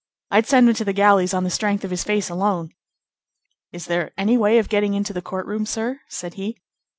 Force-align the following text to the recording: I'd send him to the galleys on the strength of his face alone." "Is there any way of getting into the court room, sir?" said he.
I'd 0.31 0.47
send 0.47 0.67
him 0.67 0.73
to 0.73 0.83
the 0.83 0.93
galleys 0.93 1.31
on 1.31 1.43
the 1.43 1.51
strength 1.51 1.83
of 1.83 1.91
his 1.91 2.03
face 2.03 2.27
alone." 2.27 2.73
"Is 3.71 3.85
there 3.85 4.13
any 4.17 4.35
way 4.35 4.57
of 4.57 4.67
getting 4.67 4.95
into 4.95 5.13
the 5.13 5.21
court 5.21 5.45
room, 5.45 5.63
sir?" 5.63 5.99
said 6.07 6.33
he. 6.33 6.57